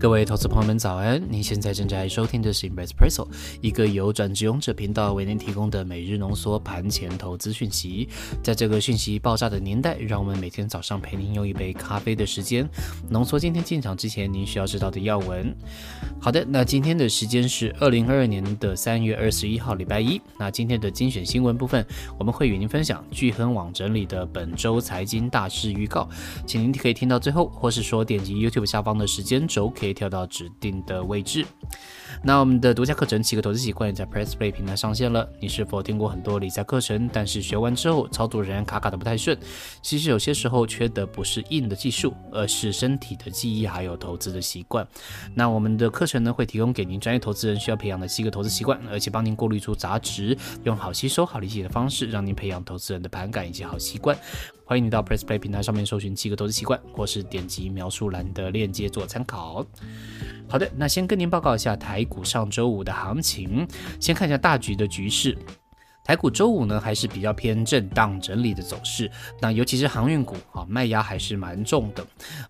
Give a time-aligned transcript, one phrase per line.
[0.00, 1.20] 各位投资朋友们早安！
[1.28, 3.26] 您现在正在收听的是 Invespresso，
[3.60, 8.08] 一个由转职勇者频道为您提供的每日浓缩盘前投资讯息。
[8.40, 12.68] 在这个讯息爆炸的年代，让我们每天早上陪您用一杯咖啡的时间，
[13.10, 15.52] 浓缩今天进场之前您需要知道的要闻。
[16.20, 20.20] 好的，那今天的时间是二零二二年的三月二十一号，礼拜一。
[20.38, 21.84] 那今天的精选新闻部分，
[22.16, 26.08] 我们会与您分享聚亨网整理的本周财经大事预告，
[26.46, 29.87] 请您可以听到最后，或是说点击 YouTube 下方的时间轴可以。
[29.88, 31.46] 可以跳到指定的位置。
[32.22, 35.26] 那我们的独家课程《七个投资习惯也》在 Press Play 平台上线了。
[35.40, 39.38] 你是否听过很多理财课程，但是学完之后操作仍然卡卡的不太顺？
[39.80, 44.86] 其实有些时候缺的不是硬的技术，而是身体的记忆还有投资的习惯。
[45.34, 54.14] 那我们的课程呢，会提供给您专业投资人需要培养的七个投资习惯，而且帮您过滤出杂质，用好吸收、好理解的方式，让您培养投资人的盘感以及好习惯。
[54.68, 59.64] 欢迎你到 Press Play 平台上面搜寻七个投资习惯，或是点击描述栏的链接做参考。
[60.46, 63.66] 好的，那先跟您报告一下台股上周五的行情，
[63.98, 65.38] 先看一下大局的局势。
[66.08, 69.10] 台股周五呢还是比较偏震荡整理的走势，
[69.42, 72.02] 那尤其是航运股啊，卖压还是蛮重的。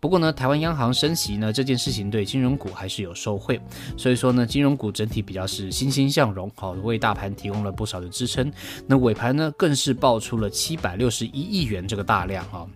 [0.00, 3.60] 不过呢，台湾央行升息呢这件事情对金融股还是有受惠，
[3.96, 8.52] 所以说呢，金融股整体比较是欣欣向荣，好为大盘提供了不少的支撑。
[8.88, 12.66] 那尾盘呢更是爆出了七百六十一亿元这个大量啊。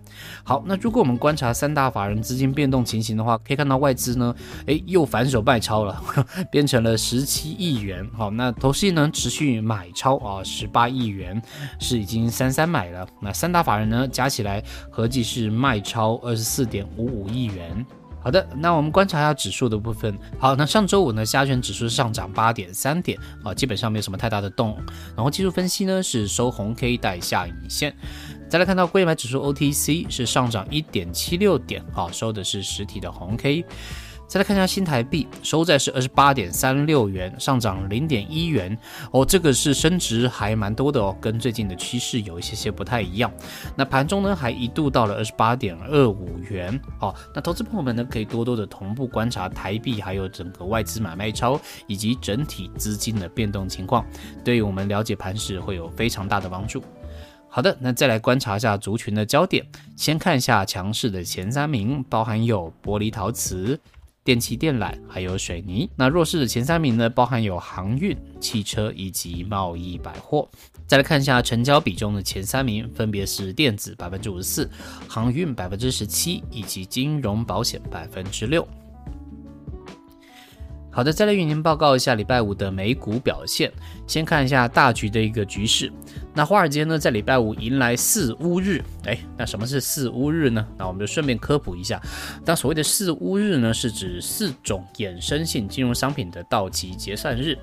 [0.45, 4.33] 好，那如果我们观察三大法人资金变动情形的话，可以看到外资呢，
[4.65, 6.01] 哎又反手卖超了，
[6.49, 8.09] 变成了十七亿元。
[8.13, 10.68] 好，那投信呢持续买超啊十。
[10.69, 11.41] 八亿元
[11.79, 17.85] 是已经三三买了，那三大法人呢加起来合计是卖超二十四点五五亿元。
[18.21, 20.13] 好的，那我们观察一下指数的部分。
[20.37, 24.77] 好，那上周五呢，加权指数上涨八点三点啊，基本上没有什么太大的动。
[25.15, 27.95] 然后技术分析呢是收红 K 带下影线。
[28.49, 33.63] 再来看到贵买指数 OTC 是上涨一点七六点啊，收的是实体的红 K。
[34.29, 38.77] 再来看一下新台币，收在是二十八点三六元，上涨零点一元
[39.11, 43.31] 哦，这个是升值还蛮多的哦，跟最近的趋势有一些些不太一样。
[43.75, 47.11] 那盘中呢，还一度到了二十八点二五元哦。
[47.33, 54.05] 那投资朋友们呢，可以多多的同步观察台币，还有整个外资买卖超以及整体资金的变动情况，
[54.43, 56.83] 对于我们了解盘势会有非常大的帮助。
[57.47, 59.65] 好的，那再来观察一下族群的焦点，
[59.97, 63.79] 先看一下强势的前三名，包含有玻璃陶瓷。
[64.29, 70.47] 电气电缆还有水泥，那弱势的前三名呢，包含有航运、汽车以及贸易百货。
[70.85, 74.69] 再来看一下成交比重的前三名，分别是电子百分之五十四，
[75.07, 78.67] 航运百分之十七，以及金融保险百分之六。
[80.91, 83.71] 好的，再来与您报告一下礼拜五的美股表现。
[84.05, 85.91] 先看一下大局的一个局势。
[86.33, 88.81] 那华尔街呢，在礼拜五迎来四乌日。
[89.05, 90.65] 哎，那什么是四乌日呢？
[90.77, 92.01] 那我们就顺便科普一下。
[92.45, 97.57] 那所谓的四乌日呢，是指四种衍生性金融商品的到期结算日。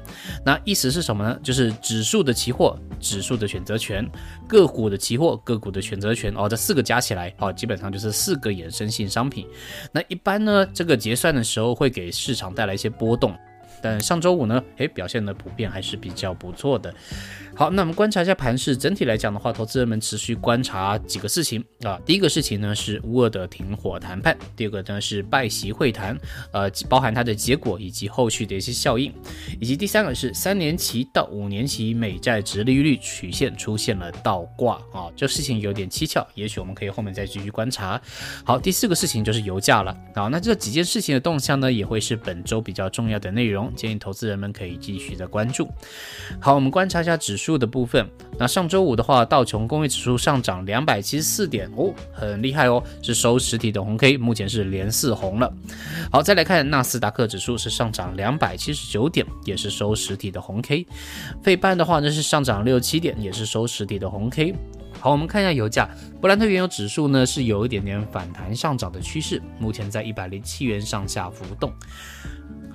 [0.45, 1.39] 那意思是什么呢？
[1.43, 4.07] 就是指数的期货、指数的选择权、
[4.49, 9.47] 个股的期货、个股的选择权哦，这四个加起来哦，基本上就是四个衍生性商品。
[9.93, 13.35] 那一般呢，这个结算的时候会给市场带来一些波动。
[13.87, 16.93] 但上周五呢，诶，表现的普遍还是比较不错的。
[17.55, 21.99] 好，那我们观察一下盘势，整体来讲的话，投资人们持续观察几个事情啊。
[22.05, 26.19] 第一个事情呢是乌尔的停火谈判，第二个呢是拜习会谈，
[26.53, 29.11] 呃，包含它的结果以及后续的一些效应，
[29.61, 37.99] 以及第三个是三年期到五年期美债值利率曲线出现了倒挂啊，这事情有点蹊跷，也许我们可以后面再继续观察。
[38.45, 43.73] 好，第四个事情就是油价了啊，那这几件事情的动向呢，也会是本周比较重要的内容。
[43.77, 45.69] 建议投资人们可以继续的关注。
[46.41, 48.09] 好，我们观察一下指数的部分。
[48.39, 55.53] 那上周五的话，道琼工业指数上涨两百七十四点哦，很厉害哦，是收实体的红 K，目前是连四红了。
[56.11, 60.87] 好，再来看纳斯达克指数是上涨两百七十九点，也是收实体的红 K。
[61.43, 64.55] 费半的话呢是上涨六七点，也是收实体的红 K。
[64.99, 65.89] 好，我们看一下油价，
[66.21, 71.73] 布兰特原油指数呢是有一点点反弹上涨的趋势，目前在一百零七元上下浮动。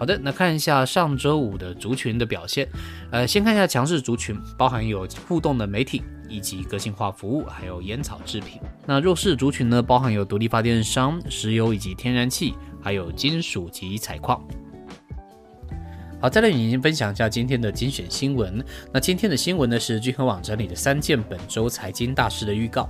[0.01, 2.68] 好的，那看一下上周五的族群的表现。
[3.12, 8.59] 呃，先看一下强势族群，包含有互动的媒体以及个性化服务，还有烟草制品。
[8.88, 14.44] 那弱势族群呢，包含有独立发电商、石油以及天然气，还有金属及采矿。
[16.19, 18.65] 好，再来与您分享一下今天的精选新闻。
[18.92, 22.89] 那今天的新闻呢，是聚合网整理的三件本周财经大事的预告。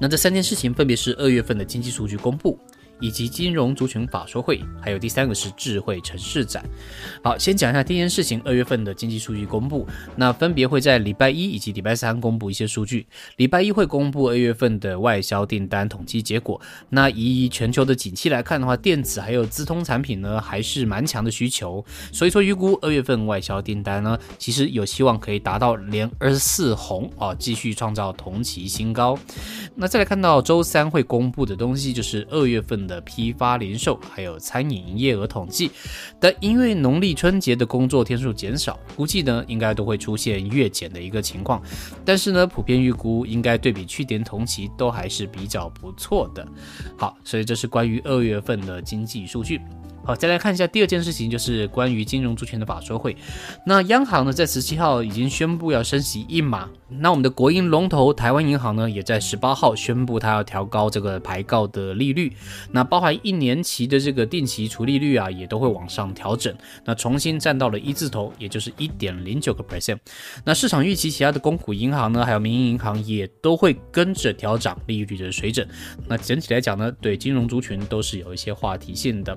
[0.00, 2.58] 那这三件事情分别是二月份的经济数据公布。
[3.00, 6.64] 以及金融族群法说会，还有第三个是智慧城市展。
[7.22, 9.86] 好，先讲一下第一件事情，二月份的经济数据公布，
[10.16, 13.06] 那分别会在礼拜一以及礼拜三公布一些数据。
[13.36, 16.60] 礼拜一会公布二月份的外销订单统计结果。
[16.88, 21.84] 那以全球的景气来看的话，电子还有资通产品呢，还是蛮强的需求。
[22.12, 29.18] 所以说，预估二月份外销订单呢，其实有希望可以达到连二十四红啊，继续创造同期新高。
[29.74, 35.70] 那再来看到周三会公布的东西，就是二月份的批发零售还有餐饮营业额统计。
[36.20, 41.62] 但因为农历春节的工作天数减少，估计呢应该都会出现月减的一个情况。
[42.04, 46.46] 但是呢，普遍预估应该对比去年同期都还是比较不错的。
[46.96, 49.60] 好，所以这是关于二月份的经济数据。
[50.04, 53.16] 好，再来看一下第二件事情，就是关于金融主权的法说会。
[53.64, 56.68] 那央行呢，在十七号已经宣布要升息一码。
[57.00, 62.30] 那我们的国营龙头台湾银行呢，也在十八号宣布它要调高这个排告的利率。
[62.70, 66.54] 那包含一年期的这个定期除利率啊，也都会往上调整。
[66.84, 69.96] 那重新站到了一字头，也就是一点零九个 percent。
[70.44, 75.66] 那市场预期其他的公股银行呢，还有民营银行也都会跟着调涨利率的水准。
[76.06, 79.34] 那整体来讲呢，对金融族群都是有一些话题性的。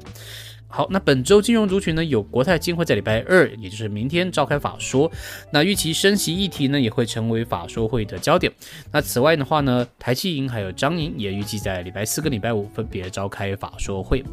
[0.69, 5.10] 好，那本周金融族群呢，有国泰金会在礼拜二，也就是明天召开法说。
[5.52, 8.52] 那预期升息议题呢，也会成为法说会的焦点。
[8.92, 14.24] 那此外的话呢，台积银还有张银也预计在礼拜四跟礼拜五分别召开法说会。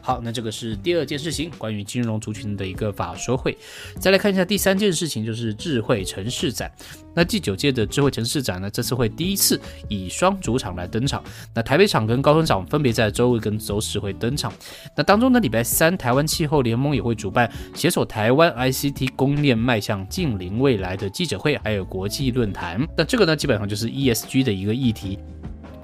[0.00, 3.56] 好，那这个是第二件事情，关于金融族群的一个法说会。
[4.00, 6.70] 再来看一下第三件事情，就是智慧城市展。
[7.14, 11.22] 那第九届的智慧城市展呢，这次会第一次以双主场来登场。
[11.54, 14.52] 那台北场跟高雄场分别在周日跟周四会登场。
[14.96, 22.86] 那当中呢，礼拜三台湾气候联盟也会主办携手台湾 ICT 供应链迈向近邻未来的记者会，还有国际论坛。
[22.96, 25.18] 那这个呢，基本上就是 ESG 的一个议题。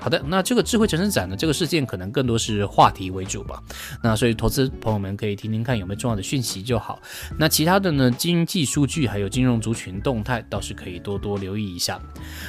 [0.00, 3.62] 好的，那这个智慧城市展呢，这个事件可能更多是话题为主吧。
[4.02, 7.00] 那所以投资朋友们可以听听看有没有重要的讯息就好。
[7.38, 12.00] 那其他的呢，经济数据还有金融族群动态倒是可以多多留意一下。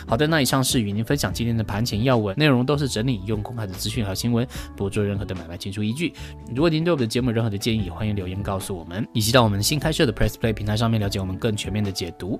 [0.07, 4.47] 好的，那以上是与您分享今天的盘前要闻，内容都是整理用公开的资讯和新闻，
[4.77, 6.13] 不做任何的买卖进出依据。
[6.55, 12.39] 如果您对我们的节目有任何的建议，欢迎留言告诉我们，以及到我们新开设的 Press Play 平台上面了解我们更全面的解读。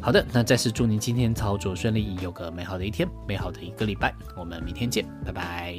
[0.00, 4.14] 好的，那再次祝您今天操作顺利，有个美好的一天，美好的一个礼拜。
[4.36, 5.74] 我我们明天见，拜拜。